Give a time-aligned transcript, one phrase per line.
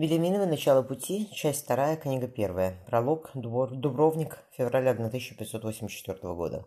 [0.00, 2.82] Вильяминовы «Начало пути», часть вторая, книга первая.
[2.86, 6.64] Пролог, Дубровник, февраль 1584 года.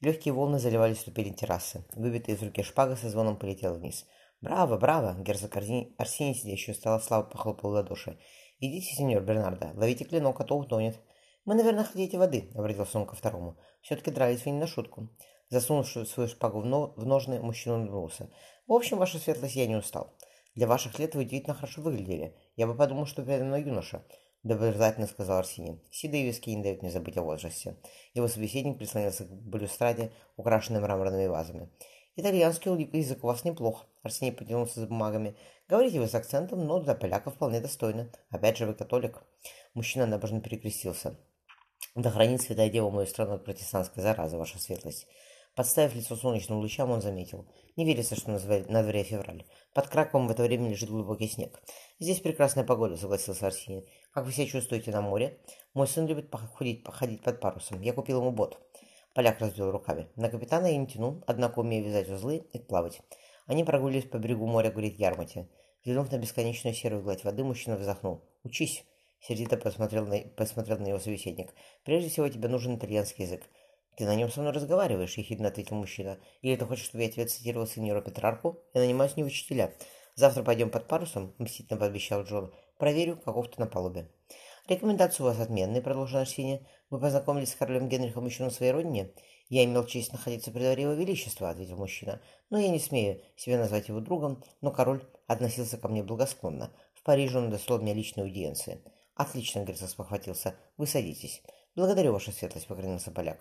[0.00, 1.84] Легкие волны заливали ступени террасы.
[1.92, 4.06] Выбитая из руки шпага со звоном полетела вниз.
[4.40, 8.16] «Браво, браво!» Герцог Арсений, сидящий у стола, славы похлопал в ладоши.
[8.60, 11.00] «Идите, сеньор Бернардо, ловите клинок, а то утонет».
[11.44, 13.58] «Мы, наверное, хотите воды»,— обратился он ко второму.
[13.80, 15.08] «Все-таки дрались вы не на шутку».
[15.48, 18.30] Засунув свою шпагу в ножны, мужчина улыбнулся.
[18.68, 20.14] «В общем, ваша светлость, я не устал.
[20.54, 22.36] Для ваших лет вы удивительно хорошо выглядели.
[22.56, 24.04] Я бы подумал, что передо мной юноша.
[24.42, 25.80] Доброжелательно сказал Арсений.
[25.90, 27.76] Седые виски не дают мне забыть о возрасте.
[28.12, 31.70] Его собеседник прислонился к балюстраде, украшенной мраморными вазами.
[32.16, 33.86] Итальянский язык у вас неплох.
[34.02, 35.36] Арсений потянулся за бумагами.
[35.68, 38.12] Говорите вы с акцентом, но для поляков вполне достойно.
[38.30, 39.22] Опять же, вы католик.
[39.74, 41.18] Мужчина набожно перекрестился.
[41.94, 45.06] Да хранит святая дева мою страну от протестантской заразы, ваша светлость.
[45.54, 47.46] Подставив лицо солнечным лучам, он заметил.
[47.76, 49.44] Не верится, что на дворе февраль.
[49.74, 51.60] Под Краковом в это время лежит глубокий снег.
[52.00, 53.86] Здесь прекрасная погода, согласился Арсений.
[54.12, 55.38] Как вы себя чувствуете на море?
[55.74, 57.82] Мой сын любит походить, походить под парусом.
[57.82, 58.58] Я купил ему бот.
[59.14, 60.08] Поляк развел руками.
[60.16, 63.02] На капитана я не тяну, однако умею вязать узлы и плавать.
[63.46, 65.48] Они прогулились по берегу моря, говорит Ярмати.
[65.82, 68.22] Взглянув на бесконечную серую гладь воды, мужчина вздохнул.
[68.44, 68.84] «Учись!»
[69.20, 71.52] Сердито посмотрел на, посмотрел на его собеседник.
[71.84, 73.42] «Прежде всего тебе нужен итальянский язык.
[73.96, 76.18] «Ты на нем со мной разговариваешь»,— ехидно ответил мужчина.
[76.40, 78.58] «Или ты хочешь, чтобы я тебе цитировал сеньора Петрарку?
[78.72, 79.74] Я нанимаюсь не учителя.
[80.14, 82.52] Завтра пойдем под парусом»,— мстительно пообещал Джон.
[82.78, 84.10] «Проверю, каков ты на палубе».
[84.66, 86.66] «Рекомендации у вас отменные»,— продолжил Арсений.
[86.88, 89.12] «Вы познакомились с королем Генрихом еще на своей родине?»
[89.48, 92.22] «Я имел честь находиться при дворе его величества»,— ответил мужчина.
[92.48, 96.72] «Но я не смею себя назвать его другом, но король относился ко мне благосклонно.
[96.94, 98.82] В Париже он дослал мне личной аудиенции».
[99.14, 100.54] «Отлично»,— Герцог спохватился.
[100.78, 101.42] «Вы садитесь».
[101.74, 103.38] «Благодарю, ваша светлость»,— поклонился поляк.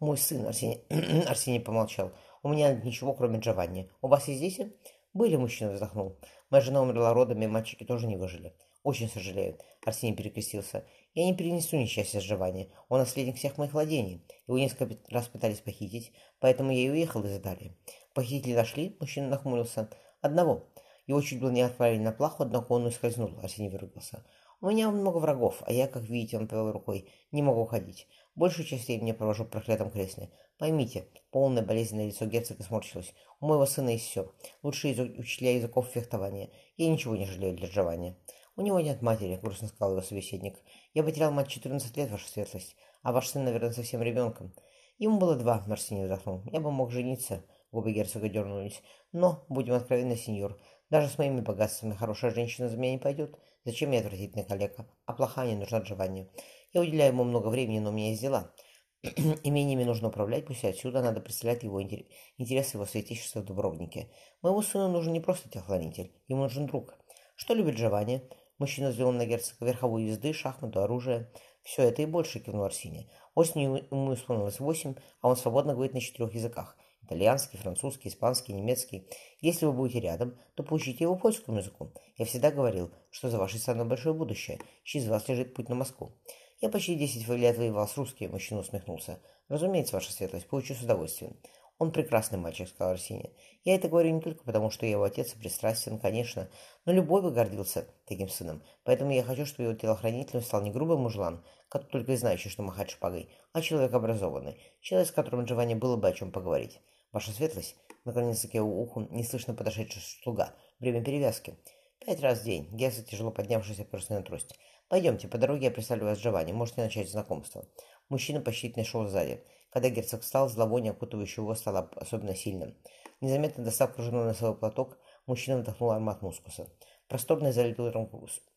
[0.00, 0.84] Мой сын, Арсений,
[1.26, 2.12] Арсений помолчал.
[2.42, 3.90] У меня ничего, кроме Джованни.
[4.02, 4.76] У вас есть дети?
[5.12, 6.18] Были, мужчина вздохнул.
[6.50, 8.56] Моя жена умерла родами, мальчики тоже не выжили.
[8.82, 9.58] Очень сожалею.
[9.86, 10.84] Арсений перекрестился.
[11.14, 12.72] Я не перенесу несчастья с Джованни.
[12.88, 14.26] Он наследник всех моих владений.
[14.48, 17.78] Его несколько раз пытались похитить, поэтому я и уехал из Италии.
[18.14, 19.88] Похитители нашли, мужчина нахмурился.
[20.20, 20.68] Одного.
[21.06, 23.38] Его чуть было не отправили на плаху, однако он ускользнул.
[23.42, 24.24] Арсений выругался.
[24.60, 28.06] У меня много врагов, а я, как видите, он повел рукой, не могу уходить.
[28.34, 30.30] Большую часть времени провожу в проклятом кресле.
[30.58, 33.12] Поймите, полное болезненное лицо герцога сморщилось.
[33.40, 34.32] У моего сына есть все.
[34.62, 36.50] Лучшие язык, учителя языков фехтования.
[36.76, 38.16] Я ничего не жалею для Джованни.
[38.56, 40.56] У него нет матери, грустно сказал его собеседник.
[40.94, 42.76] Я потерял мать 14 лет, ваша светлость.
[43.02, 44.54] А ваш сын, наверное, совсем ребенком.
[44.98, 46.42] Ему было два, Марсини вздохнул.
[46.52, 47.44] Я бы мог жениться.
[47.72, 48.80] Губы герцога дернулись.
[49.10, 50.60] Но, будем откровенны, сеньор,
[50.90, 53.36] даже с моими богатствами хорошая женщина за меня не пойдет.
[53.64, 54.86] Зачем мне отвратительный коллега?
[55.06, 56.30] А плохая не нужна Джованни.
[56.72, 58.54] Я уделяю ему много времени, но у меня есть дела.
[59.42, 64.10] Имениями нужно управлять, пусть отсюда надо представлять его интересы его святейшества в Дубровнике.
[64.42, 66.94] Моему сыну нужен не просто телохранитель, ему нужен друг.
[67.36, 68.28] Что любит Джованни?
[68.58, 71.32] Мужчина взял на герцога верховой езды, шахмату, оружие.
[71.62, 73.10] Все это и больше, кивнул Арсений.
[73.34, 76.76] Осенью ему исполнилось восемь, а он свободно говорит на четырех языках.
[77.06, 79.06] Итальянский, французский, испанский, немецкий.
[79.40, 81.92] Если вы будете рядом, то поучите его польскому языку.
[82.16, 84.58] Я всегда говорил, что за вашей страной большое будущее.
[84.84, 86.12] Через вас лежит путь на Москву.
[86.60, 89.20] Я почти десять лет воевал с русскими, мужчина усмехнулся.
[89.48, 91.36] Разумеется, ваша светлость, поучу с удовольствием.
[91.78, 93.36] Он прекрасный мальчик, сказал Арсений.
[93.64, 96.48] Я это говорю не только потому, что я его отец и пристрастен, конечно,
[96.86, 98.62] но любой бы гордился таким сыном.
[98.84, 102.62] Поэтому я хочу, чтобы его телохранителем стал не грубый мужлан, который только и знающий, что
[102.62, 106.80] махать шпагой, а человек образованный, человек, с которым Джованни было бы о чем поговорить.
[107.14, 110.52] Ваша светлость, наклонился к уху, неслышно подошедший слуга.
[110.80, 111.56] Время перевязки.
[112.04, 112.68] Пять раз в день.
[112.72, 114.58] Гесса, тяжело поднявшись, оперся на трость.
[114.88, 117.68] Пойдемте, по дороге я представлю вас Джованни, можете начать знакомство.
[118.08, 119.44] Мужчина почтительно шел сзади.
[119.70, 122.76] Когда герцог встал, зловоние, окутывающее его, стало особенно сильным.
[123.20, 126.66] Незаметно достав кружевной носовой платок, мужчина вдохнул аромат мускуса.
[127.08, 128.08] Просторной, залитой утром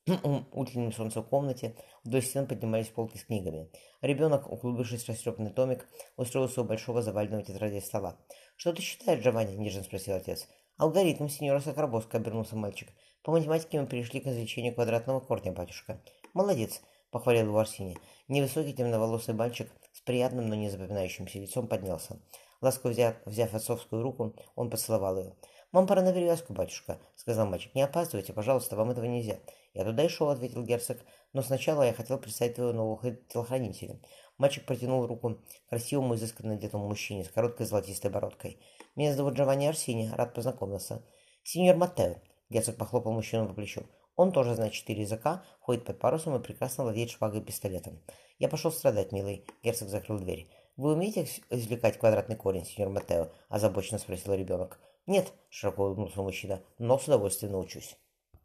[0.51, 3.69] утренним солнцем комнате вдоль стен поднимались полки с книгами.
[4.01, 5.85] Ребенок, углубившись в растрепанный томик,
[6.15, 8.17] устроился у большого заваленного тетради стола.
[8.55, 10.47] «Что ты считаешь, Джованни?»– нежно спросил отец.
[10.77, 12.87] «Алгоритм сеньора Сокробоска»,– обернулся мальчик.
[13.21, 16.01] «По математике мы перешли к извлечению квадратного корня, батюшка».
[16.33, 17.97] «Молодец»,— похвалил его Арсений.
[18.29, 22.21] Невысокий темноволосый мальчик с приятным, но не запоминающимся лицом поднялся.
[22.61, 25.33] Ласково взяв, взяв отцовскую руку, он поцеловал ее.
[25.73, 27.75] «Вам пора на перевязку, батюшка»,— сказал мальчик.
[27.75, 29.39] «Не опаздывайте, пожалуйста, вам этого нельзя».
[29.73, 30.97] «Я туда и шел»,— ответил герцог.
[31.33, 33.99] «Но сначала я хотел представить твоего нового телохранителя».
[34.37, 38.59] Мальчик протянул руку красивому, изысканно одетому мужчине с короткой золотистой бородкой.
[38.95, 41.03] «Меня зовут Джованни Арсини, рад познакомиться».
[41.43, 42.15] «Сеньор Маттео»,—
[42.49, 43.85] герцог похлопал мужчину по плечу.
[44.15, 48.01] Он тоже знает четыре языка, ходит под парусом и прекрасно владеет шпагой и пистолетом.
[48.39, 49.45] Я пошел страдать, милый.
[49.63, 50.49] Герцог закрыл дверь.
[50.75, 54.79] «Вы умеете извлекать квадратный корень, сеньор Матео?»– озабоченно спросил ребенок.
[55.07, 57.97] «Нет»,– широко улыбнулся мужчина,– «но с удовольствием научусь».